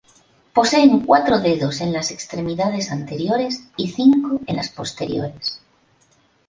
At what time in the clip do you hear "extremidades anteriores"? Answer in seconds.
2.09-3.69